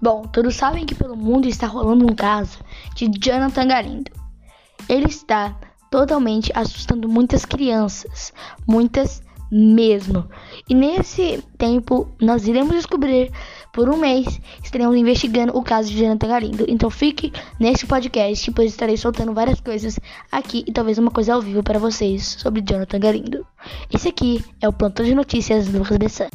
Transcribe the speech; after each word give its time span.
Bom, 0.00 0.22
todos 0.22 0.56
sabem 0.56 0.86
que 0.86 0.94
pelo 0.94 1.16
mundo 1.16 1.46
está 1.46 1.66
rolando 1.66 2.10
um 2.10 2.14
caso 2.14 2.58
de 2.94 3.06
Jonathan 3.06 3.66
Galindo. 3.66 4.10
Ele 4.88 5.06
está 5.06 5.56
totalmente 5.90 6.50
assustando 6.54 7.08
muitas 7.08 7.44
crianças, 7.44 8.32
muitas 8.66 9.22
mesmo. 9.50 10.26
E 10.68 10.74
nesse 10.74 11.42
tempo 11.58 12.08
nós 12.20 12.46
iremos 12.46 12.74
descobrir 12.74 13.30
por 13.72 13.88
um 13.88 13.96
mês 13.96 14.40
estaremos 14.62 14.96
investigando 14.96 15.56
o 15.56 15.62
caso 15.62 15.90
de 15.90 15.98
Jonathan 15.98 16.28
Galindo. 16.28 16.64
Então 16.68 16.88
fique 16.88 17.32
nesse 17.58 17.86
podcast, 17.86 18.50
pois 18.52 18.70
estarei 18.70 18.96
soltando 18.96 19.34
várias 19.34 19.60
coisas 19.60 19.98
aqui 20.30 20.64
e 20.66 20.72
talvez 20.72 20.98
uma 20.98 21.10
coisa 21.10 21.34
ao 21.34 21.42
vivo 21.42 21.62
para 21.62 21.78
vocês 21.78 22.36
sobre 22.38 22.62
Jonathan 22.62 23.00
Galindo. 23.00 23.46
Esse 23.92 24.08
aqui 24.08 24.44
é 24.60 24.68
o 24.68 24.72
plantão 24.72 25.04
de 25.04 25.14
notícias 25.14 25.68
do 25.68 25.78
Lucas 25.78 25.98
Bessan. 25.98 26.28